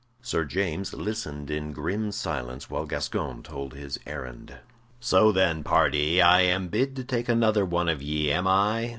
[0.23, 4.57] Sir James listened in grim silence while Gascoyne told his errand.
[4.99, 8.89] "So, then, pardee, I am bid to take another one of ye, am I?"